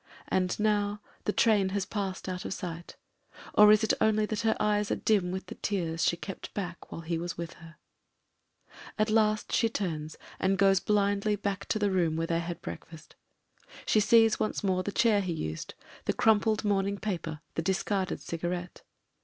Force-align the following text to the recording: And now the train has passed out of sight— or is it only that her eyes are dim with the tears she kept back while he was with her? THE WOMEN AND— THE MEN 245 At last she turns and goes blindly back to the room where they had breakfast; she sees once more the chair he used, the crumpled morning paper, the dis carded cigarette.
And 0.29 0.59
now 0.59 0.99
the 1.25 1.31
train 1.31 1.69
has 1.69 1.85
passed 1.85 2.27
out 2.27 2.43
of 2.43 2.55
sight— 2.55 2.95
or 3.53 3.71
is 3.71 3.83
it 3.83 3.93
only 4.01 4.25
that 4.25 4.39
her 4.39 4.55
eyes 4.59 4.89
are 4.89 4.95
dim 4.95 5.29
with 5.29 5.45
the 5.45 5.53
tears 5.53 6.03
she 6.03 6.17
kept 6.17 6.51
back 6.55 6.91
while 6.91 7.01
he 7.01 7.19
was 7.19 7.37
with 7.37 7.53
her? 7.61 7.77
THE 8.97 8.97
WOMEN 8.97 8.97
AND— 8.97 9.07
THE 9.07 9.13
MEN 9.13 9.37
245 9.45 9.77
At 9.77 9.91
last 9.91 10.17
she 10.17 10.17
turns 10.17 10.17
and 10.39 10.57
goes 10.57 10.79
blindly 10.79 11.35
back 11.35 11.67
to 11.67 11.77
the 11.77 11.91
room 11.91 12.15
where 12.15 12.25
they 12.25 12.39
had 12.39 12.63
breakfast; 12.63 13.15
she 13.85 13.99
sees 13.99 14.39
once 14.39 14.63
more 14.63 14.81
the 14.81 14.91
chair 14.91 15.21
he 15.21 15.33
used, 15.33 15.75
the 16.05 16.13
crumpled 16.13 16.65
morning 16.65 16.97
paper, 16.97 17.41
the 17.53 17.61
dis 17.61 17.83
carded 17.83 18.21
cigarette. 18.21 18.81